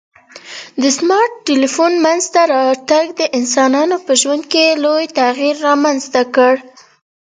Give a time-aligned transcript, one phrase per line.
[0.81, 6.53] د سمارټ ټلیفون منځته راتګ د انسانانو په ژوند کي لوی تغیر رامنځته کړ